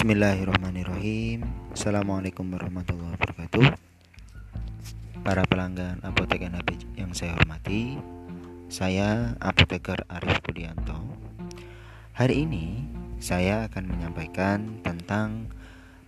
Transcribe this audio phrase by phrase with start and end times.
[0.00, 1.44] Bismillahirrahmanirrahim.
[1.76, 3.68] Assalamualaikum warahmatullahi wabarakatuh.
[5.20, 8.00] Para pelanggan apotek NAB yang saya hormati
[8.72, 10.96] Saya apoteker Arif Budianto.
[12.16, 12.80] Hari ini
[13.20, 15.52] saya akan menyampaikan tentang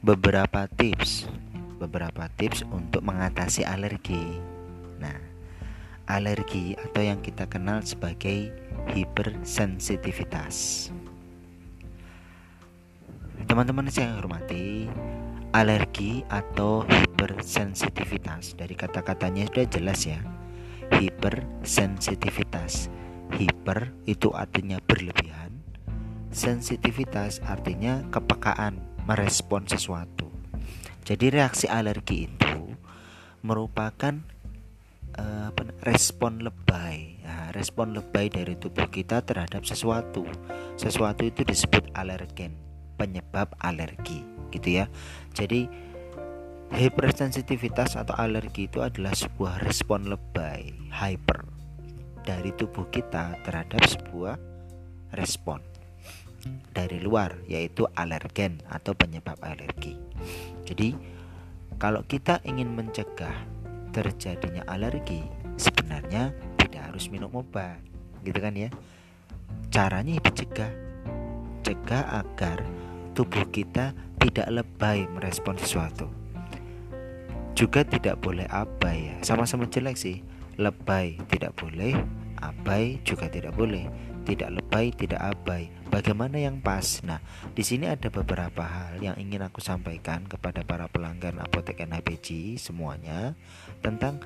[0.00, 1.28] beberapa tips
[1.76, 4.40] Beberapa tips untuk mengatasi alergi.
[5.04, 5.20] Nah,
[6.08, 8.56] alergi atau yang kita kenal sebagai
[8.96, 10.88] hipersensitivitas
[13.52, 14.88] Teman-teman saya hormati,
[15.52, 20.24] alergi atau hipersensitivitas dari kata-katanya sudah jelas ya.
[20.96, 22.88] Hipersensitivitas.
[23.36, 25.60] Hiper itu artinya berlebihan.
[26.32, 30.32] Sensitivitas artinya kepekaan merespon sesuatu.
[31.04, 32.72] Jadi reaksi alergi itu
[33.44, 34.16] merupakan
[35.20, 35.52] uh,
[35.84, 37.20] respon lebay.
[37.20, 40.24] Nah, respon lebay dari tubuh kita terhadap sesuatu.
[40.80, 42.61] Sesuatu itu disebut alergen
[43.02, 44.22] penyebab alergi
[44.54, 44.86] gitu ya
[45.34, 45.66] jadi
[46.72, 51.44] hipersensitivitas atau alergi itu adalah sebuah respon lebay hyper
[52.22, 54.38] dari tubuh kita terhadap sebuah
[55.12, 55.60] respon
[56.72, 59.94] dari luar yaitu alergen atau penyebab alergi.
[60.64, 60.94] Jadi
[61.76, 63.34] kalau kita ingin mencegah
[63.92, 65.20] terjadinya alergi
[65.60, 67.78] sebenarnya tidak harus minum obat
[68.24, 68.70] gitu kan ya.
[69.68, 70.72] Caranya dicegah.
[71.62, 72.64] Cegah agar
[73.12, 76.08] tubuh kita tidak lebay merespon sesuatu.
[77.52, 79.14] Juga tidak boleh abai ya.
[79.20, 80.24] Sama-sama jelek sih.
[80.56, 81.96] Lebay tidak boleh,
[82.40, 83.88] abai juga tidak boleh.
[84.22, 85.68] Tidak lebay, tidak abai.
[85.90, 87.02] Bagaimana yang pas?
[87.02, 87.20] Nah,
[87.52, 93.34] di sini ada beberapa hal yang ingin aku sampaikan kepada para pelanggan apotek NHBG semuanya
[93.82, 94.22] tentang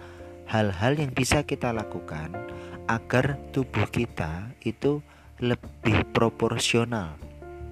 [0.46, 2.30] hal-hal yang bisa kita lakukan
[2.86, 5.02] agar tubuh kita itu
[5.42, 7.18] lebih proporsional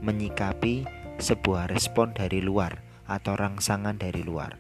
[0.03, 4.57] menyikapi sebuah respon dari luar atau rangsangan dari luar.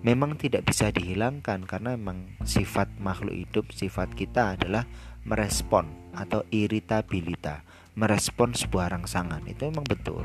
[0.00, 4.88] Memang tidak bisa dihilangkan karena memang sifat makhluk hidup, sifat kita adalah
[5.28, 7.60] merespon atau iritabilita,
[8.00, 9.44] merespon sebuah rangsangan.
[9.44, 10.24] Itu memang betul.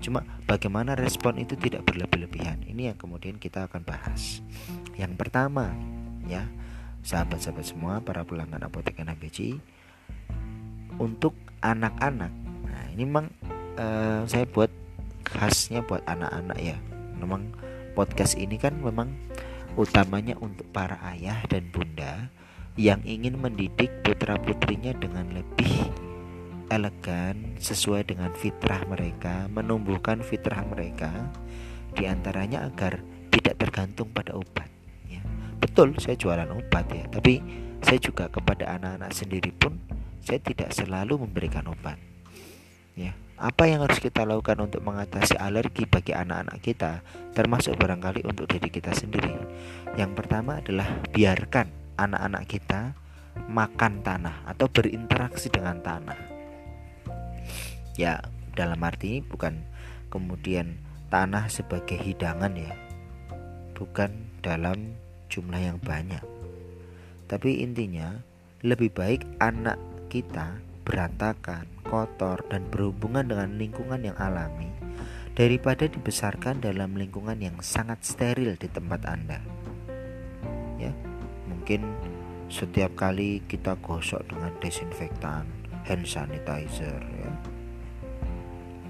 [0.00, 2.64] Cuma bagaimana respon itu tidak berlebih-lebihan.
[2.64, 4.40] Ini yang kemudian kita akan bahas.
[4.96, 5.68] Yang pertama,
[6.24, 6.48] ya,
[7.04, 9.60] sahabat-sahabat semua, para pelanggan apotek NHBC,
[10.96, 12.32] untuk anak-anak.
[12.64, 13.28] Nah, ini memang
[13.80, 14.68] uh, saya buat
[15.24, 16.76] khasnya buat anak-anak ya
[17.16, 17.48] memang
[17.96, 19.12] podcast ini kan memang
[19.78, 22.28] utamanya untuk para ayah dan bunda
[22.76, 25.90] yang ingin mendidik putra putrinya dengan lebih
[26.70, 31.10] elegan sesuai dengan fitrah mereka menumbuhkan fitrah mereka
[31.92, 33.02] di antaranya agar
[33.34, 34.70] tidak tergantung pada obat
[35.10, 35.22] ya.
[35.58, 37.42] betul saya jualan obat ya tapi
[37.82, 39.78] saya juga kepada anak-anak sendiri pun
[40.22, 41.98] saya tidak selalu memberikan obat
[42.94, 47.00] ya apa yang harus kita lakukan untuk mengatasi alergi bagi anak-anak kita,
[47.32, 49.32] termasuk barangkali untuk diri kita sendiri?
[49.96, 52.92] Yang pertama adalah biarkan anak-anak kita
[53.48, 56.20] makan tanah atau berinteraksi dengan tanah.
[57.96, 58.20] Ya,
[58.52, 59.64] dalam arti bukan
[60.12, 60.76] kemudian
[61.08, 62.76] tanah sebagai hidangan ya.
[63.72, 65.00] Bukan dalam
[65.32, 66.20] jumlah yang banyak.
[67.24, 68.20] Tapi intinya
[68.60, 69.80] lebih baik anak
[70.12, 74.70] kita berantakan, kotor, dan berhubungan dengan lingkungan yang alami
[75.34, 79.40] daripada dibesarkan dalam lingkungan yang sangat steril di tempat Anda.
[80.76, 80.92] Ya,
[81.46, 81.86] mungkin
[82.50, 85.46] setiap kali kita gosok dengan desinfektan,
[85.86, 87.32] hand sanitizer ya.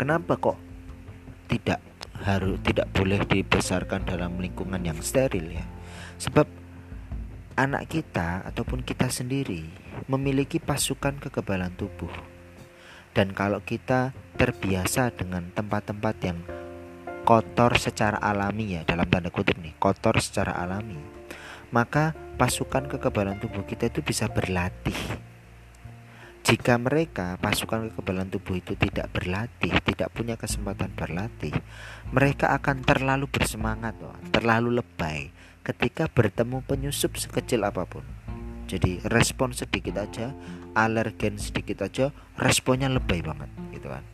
[0.00, 0.56] Kenapa kok
[1.52, 1.78] tidak
[2.24, 5.66] harus tidak boleh dibesarkan dalam lingkungan yang steril ya?
[6.16, 6.48] Sebab
[7.60, 9.68] anak kita ataupun kita sendiri
[10.06, 12.12] memiliki pasukan kekebalan tubuh.
[13.10, 16.38] Dan kalau kita terbiasa dengan tempat-tempat yang
[17.26, 20.96] kotor secara alami ya dalam tanda kutip nih, kotor secara alami,
[21.74, 24.96] maka pasukan kekebalan tubuh kita itu bisa berlatih.
[26.40, 31.52] Jika mereka pasukan kekebalan tubuh itu tidak berlatih, tidak punya kesempatan berlatih,
[32.10, 33.94] mereka akan terlalu bersemangat,
[34.32, 35.30] terlalu lebay,
[35.62, 38.02] ketika bertemu penyusup sekecil apa pun.
[38.70, 40.30] Jadi respon sedikit aja,
[40.78, 44.06] alergen sedikit aja, responnya lebay banget gitu kan.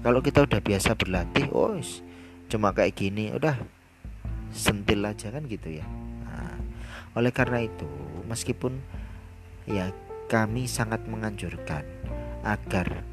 [0.00, 1.76] Kalau kita udah biasa berlatih, oh
[2.48, 3.60] cuma kayak gini, udah
[4.48, 5.84] sentil aja kan gitu ya.
[6.24, 6.56] Nah,
[7.20, 7.90] oleh karena itu,
[8.24, 8.80] meskipun
[9.68, 9.92] ya
[10.32, 11.84] kami sangat menganjurkan
[12.46, 13.04] agar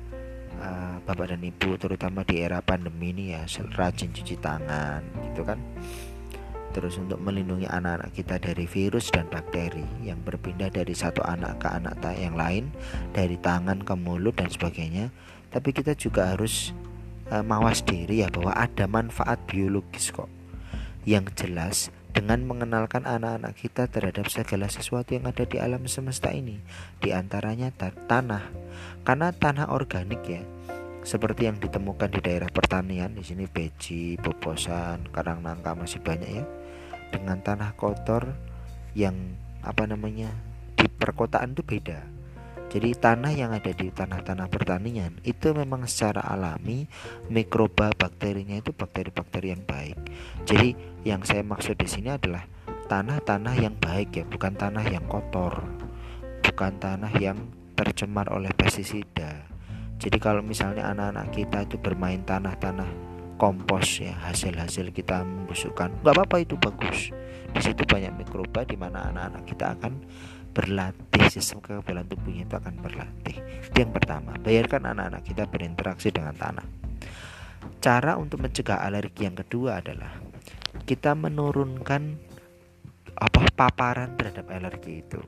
[0.64, 3.44] uh, bapak dan ibu terutama di era pandemi ini ya
[3.76, 5.02] rajin cuci tangan
[5.34, 5.58] gitu kan
[6.74, 11.70] terus untuk melindungi anak-anak kita dari virus dan bakteri yang berpindah dari satu anak ke
[11.70, 12.74] anak yang lain
[13.14, 15.14] dari tangan ke mulut dan sebagainya
[15.54, 16.74] tapi kita juga harus
[17.30, 20.28] e, mawas diri ya bahwa ada manfaat biologis kok
[21.06, 26.62] yang jelas dengan mengenalkan anak-anak kita terhadap segala sesuatu yang ada di alam semesta ini,
[27.02, 28.54] di antaranya tanah.
[29.02, 30.46] Karena tanah organik ya,
[31.02, 36.46] seperti yang ditemukan di daerah pertanian, di sini beci, bobosan, karang nangka masih banyak ya.
[37.14, 38.34] Dengan tanah kotor
[38.98, 40.34] yang apa namanya
[40.74, 42.14] di perkotaan itu beda
[42.74, 46.90] jadi tanah yang ada di tanah-tanah pertanian itu memang secara alami
[47.30, 49.94] mikroba bakterinya itu bakteri-bakteri yang baik.
[50.50, 50.74] Jadi
[51.06, 52.50] yang saya maksud di sini adalah
[52.90, 55.62] tanah-tanah yang baik ya, bukan tanah yang kotor.
[56.42, 57.46] Bukan tanah yang
[57.78, 59.46] tercemar oleh pestisida.
[60.02, 66.02] Jadi kalau misalnya anak-anak kita itu bermain tanah-tanah kompos ya hasil-hasil kita membusukkan.
[66.02, 67.10] Nggak apa-apa itu bagus.
[67.54, 69.94] Di situ banyak mikroba di mana anak-anak kita akan
[70.54, 73.38] berlatih sistem kekebalan tubuhnya itu akan berlatih.
[73.70, 74.38] Itu yang pertama.
[74.42, 76.66] Bayarkan anak-anak kita berinteraksi dengan tanah.
[77.82, 80.14] Cara untuk mencegah alergi yang kedua adalah
[80.84, 82.34] kita menurunkan
[83.14, 85.22] apa paparan terhadap alergi itu.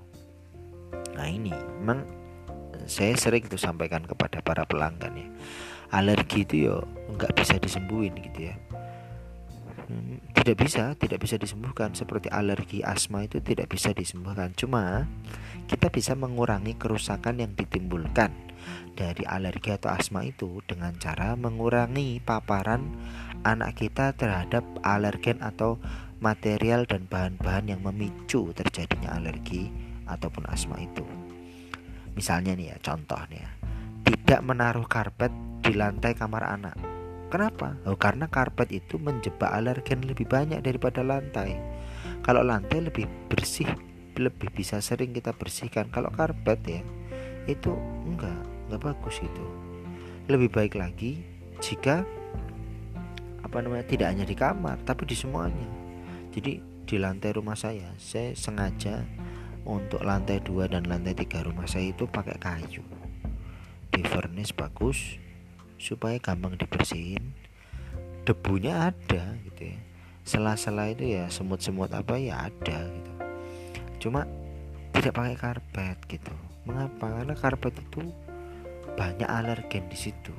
[1.16, 2.25] Nah ini memang
[2.84, 5.28] saya sering itu sampaikan kepada para pelanggan ya
[5.94, 6.76] alergi itu ya
[7.16, 8.56] nggak bisa disembuhin gitu ya.
[10.34, 11.94] Tidak bisa tidak bisa disembuhkan.
[11.94, 14.52] Seperti alergi asma itu tidak bisa disembuhkan.
[14.58, 15.06] Cuma
[15.70, 18.34] kita bisa mengurangi kerusakan yang ditimbulkan
[18.98, 22.98] dari alergi atau asma itu dengan cara mengurangi paparan
[23.46, 25.78] anak kita terhadap alergen atau
[26.18, 29.70] material dan bahan-bahan yang memicu terjadinya alergi
[30.10, 31.06] ataupun asma itu
[32.16, 33.52] misalnya nih ya contoh nih ya
[34.06, 35.32] tidak menaruh karpet
[35.62, 36.96] di lantai kamar anak
[37.36, 37.74] Kenapa?
[37.90, 41.58] Oh, karena karpet itu menjebak alergen lebih banyak daripada lantai.
[42.22, 43.68] Kalau lantai lebih bersih,
[44.16, 45.90] lebih bisa sering kita bersihkan.
[45.90, 46.82] Kalau karpet ya,
[47.50, 47.74] itu
[48.06, 48.40] enggak,
[48.70, 49.46] enggak bagus itu.
[50.30, 51.26] Lebih baik lagi
[51.60, 52.06] jika
[53.42, 55.68] apa namanya tidak hanya di kamar, tapi di semuanya.
[56.30, 59.02] Jadi di lantai rumah saya, saya sengaja
[59.66, 62.86] untuk lantai 2 dan lantai 3 rumah saya itu pakai kayu.
[63.90, 65.18] Di furnace bagus,
[65.76, 67.36] supaya gampang dibersihin.
[68.26, 69.78] Debunya ada gitu ya.
[70.26, 73.12] Sela-sela itu ya semut-semut apa ya ada gitu.
[74.08, 74.26] Cuma
[74.94, 76.34] tidak pakai karpet gitu.
[76.66, 77.22] Mengapa?
[77.22, 78.02] Karena karpet itu
[78.98, 80.34] banyak alergen di situ.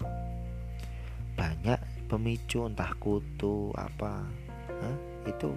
[1.38, 4.22] Banyak pemicu entah kutu apa
[4.70, 4.96] Hah?
[5.26, 5.50] itu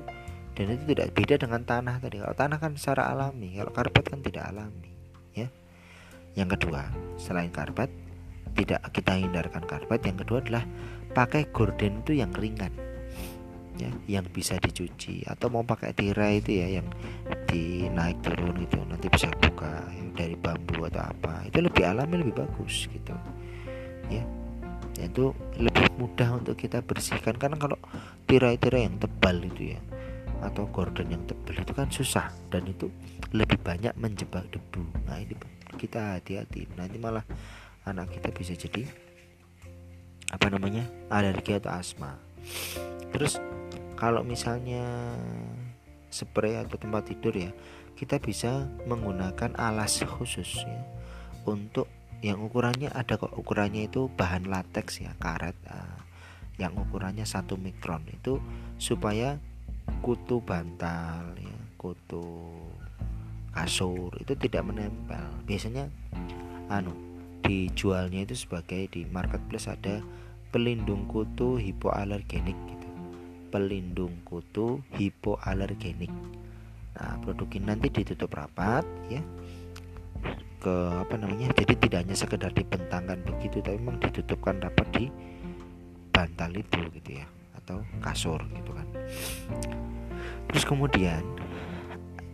[0.60, 2.20] dan itu tidak beda dengan tanah tadi.
[2.20, 4.92] Kalau tanah kan secara alami kalau karpet kan tidak alami
[5.32, 5.48] ya.
[6.36, 6.84] Yang kedua
[7.16, 7.88] selain karpet
[8.60, 10.04] tidak kita hindarkan karpet.
[10.04, 10.68] Yang kedua adalah
[11.16, 12.76] pakai gorden itu yang ringan
[13.80, 15.24] ya yang bisa dicuci.
[15.32, 16.92] Atau mau pakai tirai itu ya yang
[17.48, 21.48] dinaik turun itu nanti bisa buka ya, dari bambu atau apa.
[21.48, 23.16] Itu lebih alami lebih bagus gitu
[24.12, 24.28] ya.
[25.00, 27.40] Ya itu lebih mudah untuk kita bersihkan.
[27.40, 27.80] Karena kalau
[28.28, 29.82] tirai-tirai yang tebal itu ya
[30.41, 32.31] atau gorden yang tebal itu kan susah.
[32.51, 32.91] Dan itu
[33.36, 34.83] lebih banyak menjebak debu.
[35.07, 35.36] Nah ini
[35.75, 36.69] kita hati-hati.
[36.75, 37.24] Nanti malah
[37.88, 38.86] anak kita bisa jadi
[40.30, 42.18] apa namanya alergi atau asma.
[43.09, 43.41] Terus
[43.97, 45.18] kalau misalnya
[46.09, 47.51] spray atau tempat tidur ya
[47.94, 50.81] kita bisa menggunakan alas khusus ya
[51.44, 51.86] untuk
[52.19, 56.00] yang ukurannya ada kok ukurannya itu bahan latex ya karet uh,
[56.60, 58.03] yang ukurannya satu mikron.
[58.12, 58.43] Itu
[58.75, 59.39] supaya
[60.01, 62.24] kutu bantal ya kutu
[63.53, 65.29] kasur itu tidak menempel.
[65.48, 65.89] Biasanya
[66.69, 66.93] anu
[67.41, 70.03] dijualnya itu sebagai di marketplace ada
[70.53, 72.89] pelindung kutu hipoalergenik gitu.
[73.50, 76.13] Pelindung kutu hipoalergenik.
[77.00, 79.24] Nah produk ini nanti ditutup rapat ya
[80.60, 85.05] ke apa namanya jadi tidak hanya sekedar dibentangkan begitu tapi memang ditutupkan rapat di
[86.12, 87.25] bantal itu gitu ya
[87.70, 88.88] atau kasur gitu kan.
[90.50, 91.22] Terus kemudian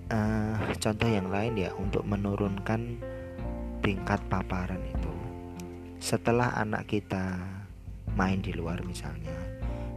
[0.08, 3.04] uh, contoh yang lain ya untuk menurunkan
[3.84, 5.12] tingkat paparan itu.
[6.00, 7.36] Setelah anak kita
[8.16, 9.36] main di luar misalnya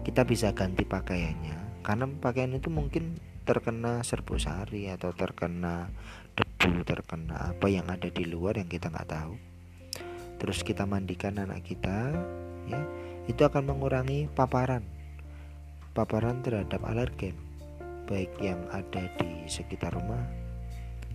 [0.03, 1.87] kita bisa ganti pakaiannya.
[1.87, 3.15] Karena pakaian itu mungkin
[3.47, 5.87] terkena serbu sari atau terkena
[6.35, 9.39] debu terkena apa yang ada di luar yang kita nggak tahu.
[10.43, 12.11] Terus kita mandikan anak kita
[12.67, 12.83] ya
[13.31, 14.98] itu akan mengurangi paparan
[15.93, 17.37] paparan terhadap alergen
[18.09, 20.49] baik yang ada di sekitar rumah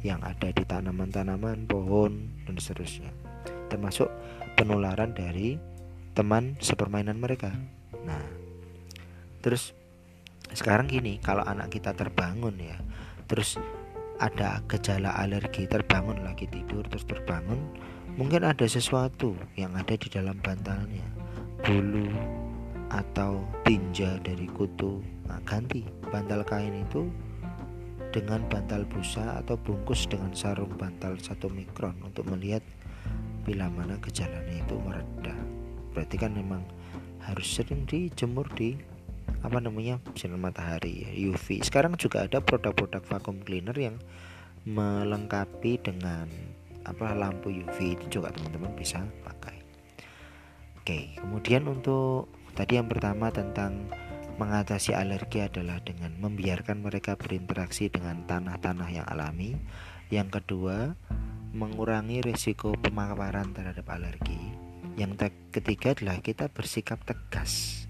[0.04, 3.10] yang ada di tanaman-tanaman, pohon, dan seterusnya.
[3.72, 4.12] Termasuk
[4.60, 5.56] penularan dari
[6.12, 7.56] teman sepermainan mereka.
[8.04, 8.22] Nah,
[9.40, 9.72] terus
[10.52, 12.78] sekarang gini, kalau anak kita terbangun ya,
[13.32, 13.56] terus
[14.20, 17.64] ada gejala alergi, terbangun lagi tidur terus terbangun,
[18.20, 21.08] mungkin ada sesuatu yang ada di dalam bantalnya,
[21.64, 22.43] bulu
[22.94, 25.02] atau tinja dari kutu.
[25.26, 25.82] Nah, ganti
[26.14, 27.10] bantal kain itu
[28.14, 32.62] dengan bantal busa atau bungkus dengan sarung bantal satu mikron untuk melihat
[33.42, 35.34] bila mana gejalanya itu mereda.
[35.98, 36.62] Berarti kan memang
[37.26, 38.78] harus sering dijemur di
[39.44, 43.96] apa namanya sinar matahari ya, UV sekarang juga ada produk-produk vacuum cleaner yang
[44.64, 46.28] melengkapi dengan
[46.88, 49.60] apa lampu UV itu juga teman-teman bisa pakai.
[50.80, 53.90] Oke kemudian untuk tadi yang pertama tentang
[54.38, 59.54] mengatasi alergi adalah dengan membiarkan mereka berinteraksi dengan tanah-tanah yang alami.
[60.10, 60.98] Yang kedua,
[61.54, 64.42] mengurangi risiko pemaparan terhadap alergi.
[64.98, 67.83] Yang ketiga adalah kita bersikap tegas.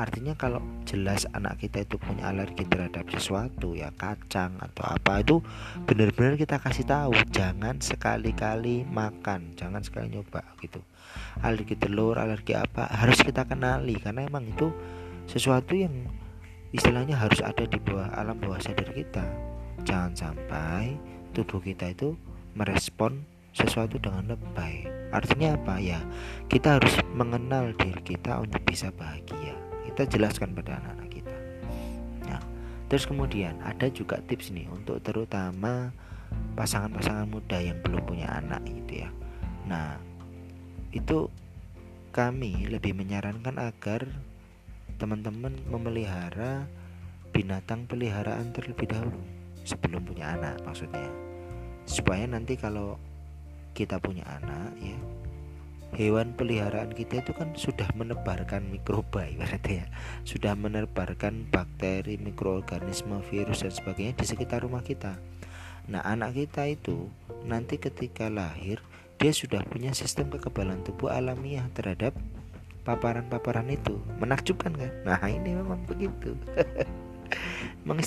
[0.00, 5.44] Artinya kalau jelas anak kita itu punya alergi terhadap sesuatu ya kacang atau apa itu
[5.84, 10.80] benar-benar kita kasih tahu jangan sekali-kali makan, jangan sekali nyoba gitu.
[11.44, 14.72] Alergi telur, alergi apa harus kita kenali karena emang itu
[15.28, 15.92] sesuatu yang
[16.72, 19.28] istilahnya harus ada di bawah alam bawah sadar kita.
[19.84, 20.96] Jangan sampai
[21.36, 22.16] tubuh kita itu
[22.56, 23.20] merespon
[23.52, 24.88] sesuatu dengan lebay.
[25.12, 25.76] Artinya apa?
[25.76, 26.00] Ya
[26.48, 29.69] kita harus mengenal diri kita untuk bisa bahagia
[30.00, 31.36] kita jelaskan pada anak-anak kita.
[32.24, 32.40] Nah
[32.88, 35.92] terus kemudian ada juga tips nih untuk terutama
[36.56, 39.12] pasangan-pasangan muda yang belum punya anak gitu ya.
[39.68, 40.00] Nah
[40.96, 41.28] itu
[42.16, 44.08] kami lebih menyarankan agar
[44.96, 46.64] teman-teman memelihara
[47.36, 49.20] binatang peliharaan terlebih dahulu
[49.68, 51.12] sebelum punya anak maksudnya.
[51.84, 52.96] Supaya nanti kalau
[53.76, 54.96] kita punya anak ya
[55.94, 59.86] hewan peliharaan kita itu kan sudah menebarkan mikroba ibaratnya ya.
[60.22, 65.18] Sudah menebarkan bakteri mikroorganisme virus dan sebagainya di sekitar rumah kita.
[65.90, 67.10] Nah anak kita itu
[67.42, 68.78] nanti ketika lahir
[69.20, 72.14] dia sudah punya sistem kekebalan tubuh alamiah terhadap
[72.86, 73.98] paparan-paparan itu.
[74.22, 74.92] Menakjubkan kan?
[75.04, 76.38] Nah ini memang begitu
[77.84, 78.04] memang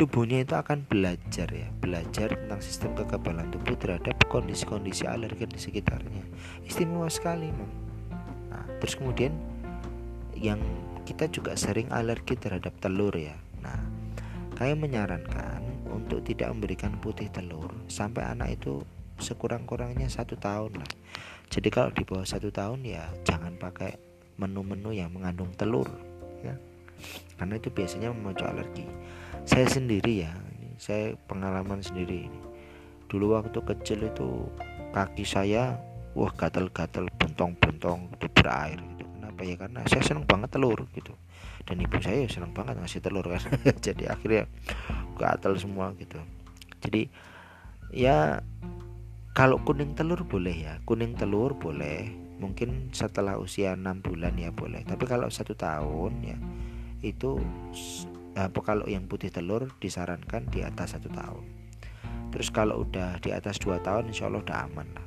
[0.00, 6.24] tubuhnya itu akan belajar ya belajar tentang sistem kekebalan tubuh terhadap kondisi-kondisi alergen di sekitarnya.
[6.64, 7.80] Istimewa sekali memang
[8.52, 9.32] nah terus kemudian
[10.36, 10.60] yang
[11.04, 13.36] kita juga sering alergi terhadap telur ya.
[13.60, 13.78] Nah
[14.56, 15.60] kami menyarankan
[15.92, 18.80] untuk tidak memberikan putih telur sampai anak itu
[19.20, 20.90] sekurang-kurangnya satu tahun lah.
[21.52, 24.00] Jadi kalau di bawah satu tahun ya jangan pakai
[24.40, 25.86] menu-menu yang mengandung telur
[26.40, 26.56] ya
[27.42, 28.86] karena itu biasanya memicu alergi.
[29.42, 32.40] Saya sendiri ya ini saya pengalaman sendiri ini.
[33.10, 34.46] Dulu waktu kecil itu
[34.94, 35.76] kaki saya
[36.12, 39.04] wah gatal-gatal bentong-bentong itu berair gitu.
[39.18, 39.54] Kenapa ya?
[39.56, 41.12] Karena saya senang banget telur gitu.
[41.66, 43.42] Dan ibu saya senang banget ngasih telur kan.
[43.86, 44.46] Jadi akhirnya
[45.16, 46.20] gatal semua gitu.
[46.82, 47.08] Jadi
[47.90, 48.38] ya
[49.32, 50.74] kalau kuning telur boleh ya.
[50.84, 52.12] Kuning telur boleh.
[52.38, 54.82] Mungkin setelah usia enam bulan ya boleh.
[54.82, 56.36] Tapi kalau satu tahun ya
[57.02, 57.42] itu
[58.32, 61.44] apa kalau yang putih telur disarankan di atas satu tahun.
[62.32, 64.88] Terus kalau udah di atas dua tahun insya Allah udah aman.
[64.96, 65.06] Lah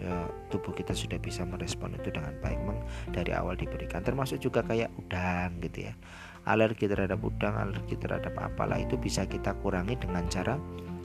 [0.00, 0.16] ya,
[0.50, 2.58] tubuh kita sudah bisa merespon itu dengan baik.
[2.58, 2.82] Memang
[3.14, 4.02] dari awal diberikan.
[4.02, 5.94] Termasuk juga kayak udang gitu ya.
[6.48, 10.56] Alergi terhadap udang alergi terhadap apalah itu bisa kita kurangi dengan cara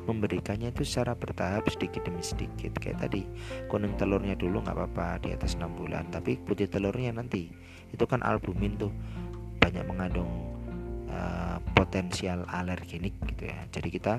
[0.05, 2.73] memberikannya itu secara bertahap sedikit demi sedikit.
[2.79, 3.27] Kayak tadi
[3.69, 7.51] kuning telurnya dulu nggak apa-apa di atas 6 bulan tapi putih telurnya nanti.
[7.91, 8.89] Itu kan albumin tuh
[9.65, 10.29] banyak mengandung
[11.09, 13.59] uh, potensial alergenik gitu ya.
[13.73, 14.13] Jadi kita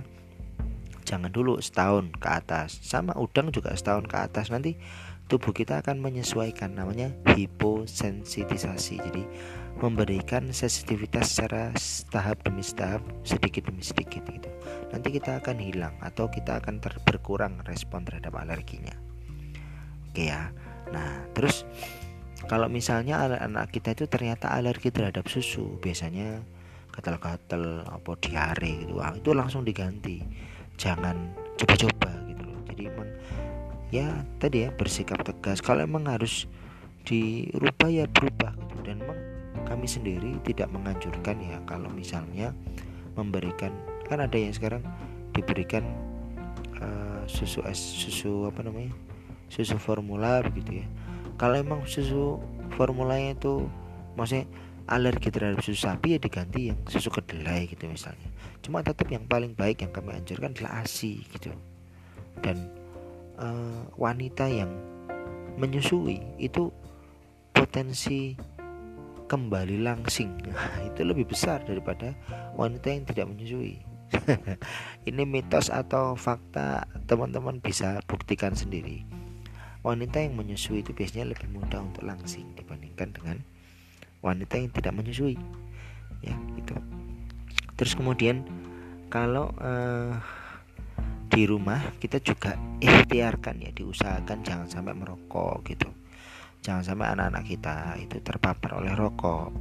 [1.06, 4.50] jangan dulu setahun ke atas sama udang juga setahun ke atas.
[4.50, 4.74] Nanti
[5.30, 9.22] tubuh kita akan menyesuaikan namanya hiposensitisasi jadi
[9.76, 11.74] memberikan sensitivitas secara
[12.08, 14.50] tahap demi tahap sedikit demi sedikit gitu.
[14.90, 18.94] Nanti kita akan hilang atau kita akan berkurang respon terhadap alerginya.
[20.10, 20.50] Oke ya.
[20.90, 21.68] Nah terus
[22.44, 26.44] kalau misalnya anak kita itu ternyata alergi terhadap susu biasanya
[26.92, 29.00] gatal-gatal apa diare gitu.
[29.00, 30.20] Ah, itu langsung diganti.
[30.76, 32.60] Jangan coba-coba gitu loh.
[32.68, 33.08] Jadi emang
[33.88, 35.64] ya tadi ya bersikap tegas.
[35.64, 36.44] Kalau emang harus
[37.08, 38.76] dirubah ya berubah gitu.
[38.84, 39.20] Dan emang
[39.64, 42.52] kami sendiri tidak menganjurkan ya kalau misalnya
[43.16, 43.72] memberikan
[44.06, 44.84] kan ada yang sekarang
[45.32, 45.82] diberikan
[46.78, 48.94] uh, susu es susu apa namanya
[49.50, 50.86] susu formula begitu ya
[51.36, 52.40] kalau emang susu
[52.80, 53.68] formulanya itu
[54.16, 54.48] maksudnya
[54.86, 58.28] alergi terhadap susu sapi ya diganti yang susu kedelai gitu misalnya.
[58.64, 61.52] Cuma tetap yang paling baik yang kami anjurkan adalah asi gitu.
[62.40, 62.70] Dan
[63.36, 64.70] uh, wanita yang
[65.60, 66.70] menyusui itu
[67.50, 68.38] potensi
[69.26, 70.30] kembali langsing.
[70.92, 72.14] Itu lebih besar daripada
[72.54, 73.82] wanita yang tidak menyusui.
[75.08, 79.15] Ini mitos atau fakta teman-teman bisa buktikan sendiri
[79.86, 83.38] wanita yang menyusui itu biasanya lebih mudah untuk langsing dibandingkan dengan
[84.18, 85.38] wanita yang tidak menyusui.
[86.26, 86.74] Ya gitu.
[87.78, 88.42] Terus kemudian
[89.06, 90.18] kalau uh,
[91.30, 95.86] di rumah kita juga ikhtiarkan ya diusahakan jangan sampai merokok gitu.
[96.66, 99.54] Jangan sampai anak-anak kita itu terpapar oleh rokok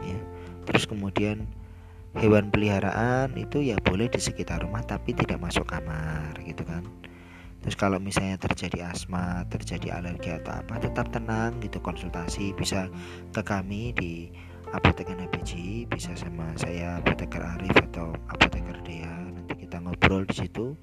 [0.00, 0.16] ya.
[0.64, 1.44] Terus kemudian
[2.16, 6.80] hewan peliharaan itu ya boleh di sekitar rumah tapi tidak masuk kamar gitu kan
[7.66, 12.54] terus kalau misalnya terjadi asma terjadi alergi atau apa tetap tenang gitu konsultasi.
[12.54, 12.86] Bisa
[13.34, 14.30] ke kami di
[14.70, 19.10] apotek NBG bisa sama saya apoteker Arif atau apoteker Dea.
[19.10, 20.78] Nanti kita ngobrol di situ.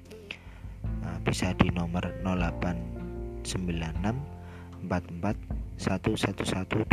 [1.00, 6.84] Nah, bisa di nomor 0896 44 111281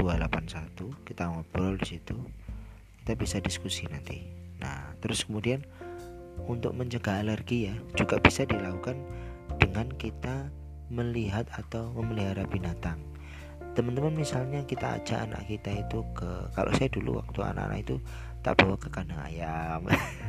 [1.03, 2.15] kita ngobrol di situ.
[3.03, 4.23] Kita bisa diskusi nanti.
[4.63, 5.67] Nah terus kemudian
[6.47, 8.95] untuk mencegah alergi ya juga bisa dilakukan
[9.61, 10.49] dengan kita
[10.89, 12.97] melihat atau memelihara binatang.
[13.77, 17.95] Teman-teman misalnya kita ajak anak kita itu ke kalau saya dulu waktu anak-anak itu
[18.41, 19.85] tak bawa ke kandang ayam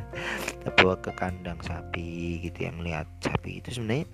[0.63, 4.07] tak bawa ke kandang sapi gitu yang lihat sapi itu sebenarnya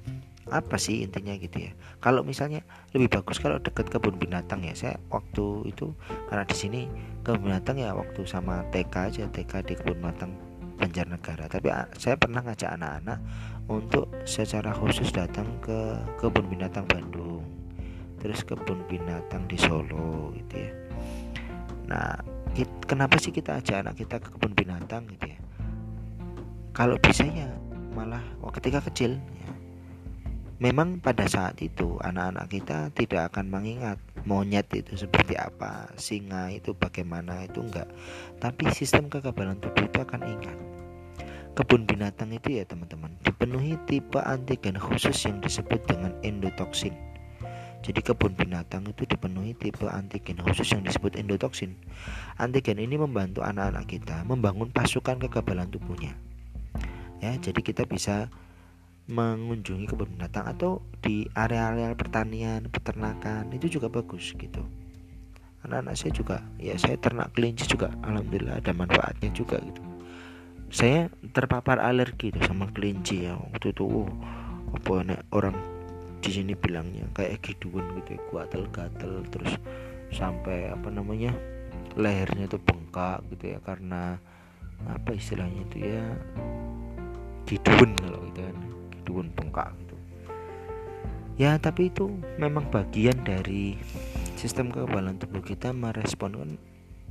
[0.49, 1.71] apa sih intinya gitu ya?
[2.01, 2.65] Kalau misalnya
[2.97, 5.93] lebih bagus kalau dekat kebun binatang ya saya waktu itu
[6.25, 6.81] karena di sini
[7.21, 10.33] kebun binatang ya waktu sama TK aja TK di kebun binatang
[10.79, 11.51] Banjarnegara.
[11.51, 11.67] Tapi
[11.99, 13.19] saya pernah ngajak anak-anak
[13.69, 17.45] untuk secara khusus datang ke kebun binatang Bandung
[18.19, 20.71] terus kebun binatang di Solo gitu ya
[21.89, 22.13] nah
[22.89, 25.39] kenapa sih kita ajak anak kita ke kebun binatang gitu ya
[26.73, 27.49] kalau bisa ya
[27.93, 28.21] malah
[28.53, 29.49] ketika kecil ya,
[30.59, 33.95] Memang pada saat itu anak-anak kita tidak akan mengingat
[34.27, 37.87] monyet itu seperti apa, singa itu bagaimana itu enggak.
[38.43, 40.57] Tapi sistem kekebalan tubuh itu akan ingat.
[41.57, 46.93] Kebun binatang itu ya teman-teman dipenuhi tipe antigen khusus yang disebut dengan endotoksin.
[47.79, 51.79] Jadi kebun binatang itu dipenuhi tipe antigen khusus yang disebut endotoksin.
[52.35, 56.15] Antigen ini membantu anak-anak kita membangun pasukan kekebalan tubuhnya.
[57.23, 58.31] Ya, jadi kita bisa
[59.09, 64.61] mengunjungi kebun binatang atau di area-area pertanian, peternakan itu juga bagus gitu.
[65.65, 69.88] Anak-anak saya juga, ya saya ternak kelinci juga, alhamdulillah ada manfaatnya juga gitu.
[70.69, 73.33] Saya terpapar alergi tuh sama kelinci ya.
[73.33, 74.09] Waktu itu, oh,
[74.69, 75.57] apa nek orang
[76.21, 79.55] di sini bilangnya kayak giduan gitu ya, gatel-gatel terus
[80.13, 81.31] sampai apa namanya
[81.95, 84.19] lehernya itu bengkak gitu ya karena
[84.87, 86.05] apa istilahnya itu ya
[87.47, 88.57] giduan kalau gitu kan
[89.07, 89.95] duun bengkak gitu.
[91.39, 93.79] Ya tapi itu memang bagian dari
[94.35, 96.51] sistem kekebalan tubuh kita merespon kan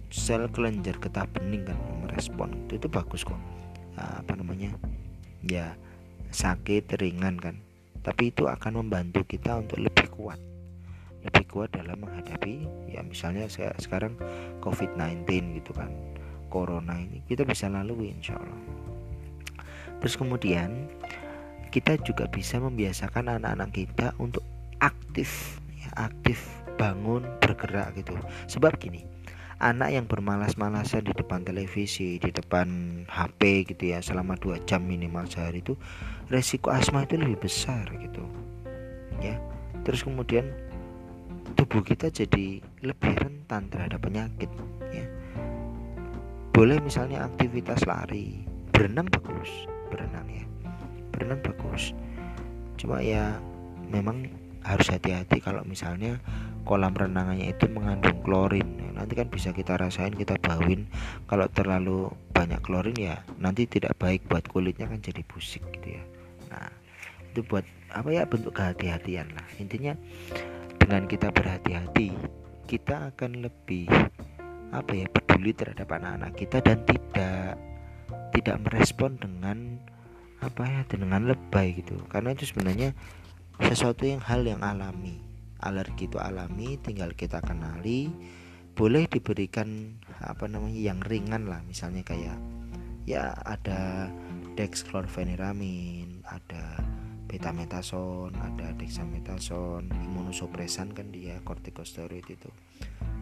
[0.09, 2.53] sel kelenjar getah bening kan merespon.
[2.67, 3.39] Itu, itu bagus kok.
[3.99, 4.73] Apa namanya?
[5.45, 5.77] Ya
[6.33, 7.61] sakit ringan kan.
[8.05, 10.41] Tapi itu akan membantu kita untuk lebih kuat.
[11.25, 14.17] Lebih kuat dalam menghadapi ya misalnya saya sekarang
[14.65, 15.29] COVID-19
[15.61, 15.93] gitu kan.
[16.49, 18.63] Corona ini kita bisa lalui insya Allah.
[20.01, 20.89] Terus kemudian
[21.69, 24.41] kita juga bisa membiasakan anak-anak kita untuk
[24.81, 26.41] aktif ya, aktif
[26.81, 28.17] bangun bergerak gitu.
[28.49, 29.05] Sebab gini
[29.59, 35.27] anak yang bermalas-malasan di depan televisi di depan HP gitu ya selama dua jam minimal
[35.27, 35.75] sehari itu
[36.31, 38.23] resiko asma itu lebih besar gitu.
[39.19, 39.43] Ya
[39.83, 40.47] terus kemudian
[41.59, 44.51] tubuh kita jadi lebih rentan terhadap penyakit
[44.95, 45.07] ya.
[46.55, 49.51] Boleh misalnya aktivitas lari berenang bagus
[49.91, 50.47] berenang ya
[51.11, 51.99] berenang bagus.
[52.79, 53.43] Cuma ya
[53.91, 54.31] memang
[54.63, 56.23] harus hati-hati kalau misalnya
[56.69, 58.69] kolam renangannya itu mengandung klorin.
[58.77, 60.85] Nah, nanti kan bisa kita rasain kita bawin
[61.25, 66.05] kalau terlalu banyak klorin ya nanti tidak baik buat kulitnya kan jadi busik gitu ya.
[66.53, 66.69] Nah
[67.33, 69.49] itu buat apa ya bentuk kehati-hatian lah.
[69.57, 69.97] Intinya
[70.77, 72.13] dengan kita berhati-hati
[72.69, 73.89] kita akan lebih
[74.69, 77.57] apa ya peduli terhadap anak-anak kita dan tidak
[78.37, 79.81] tidak merespon dengan
[80.45, 81.97] apa ya dengan lebay gitu.
[82.13, 82.93] Karena itu sebenarnya
[83.65, 85.28] sesuatu yang hal yang alami
[85.63, 88.11] alergi itu alami tinggal kita kenali
[88.79, 91.59] boleh diberikan apa namanya yang ringan lah.
[91.67, 92.39] Misalnya kayak
[93.09, 94.07] ya ada
[94.55, 96.79] dexclorpheniramine ada
[97.27, 102.51] betametason ada dexamethasone imunosupresan kan dia kortikosteroid itu.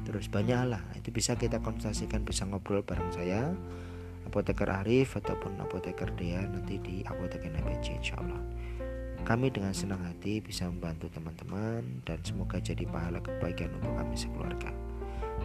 [0.05, 3.51] Terus banyak lah itu bisa kita konsultasikan bisa ngobrol bareng saya
[4.27, 8.43] apoteker Arif ataupun apoteker Dea nanti di apoteker NBC insya Allah
[9.23, 14.75] kami dengan senang hati bisa membantu teman-teman dan semoga jadi pahala kebaikan untuk kami sekeluarga.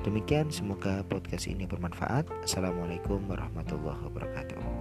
[0.01, 2.25] Demikian semoga podcast ini bermanfaat.
[2.41, 4.80] Assalamualaikum warahmatullahi wabarakatuh